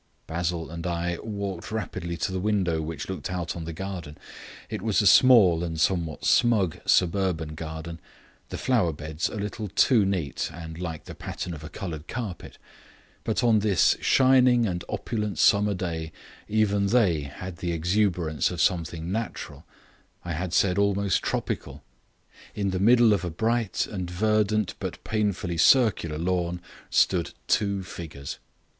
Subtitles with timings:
[0.25, 4.17] Basil and I walked rapidly to the window which looked out on the garden.
[4.67, 7.99] It was a small and somewhat smug suburban garden;
[8.49, 12.57] the flower beds a little too neat and like the pattern of a coloured carpet;
[13.23, 16.11] but on this shining and opulent summer day
[16.47, 19.65] even they had the exuberance of something natural,
[20.25, 21.83] I had almost said tropical.
[22.55, 26.59] In the middle of a bright and verdant but painfully circular lawn
[26.89, 28.39] stood two figures.